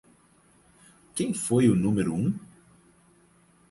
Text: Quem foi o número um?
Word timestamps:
Quem 1.13 1.31
foi 1.31 1.69
o 1.69 1.75
número 1.75 2.11
um? 2.15 2.33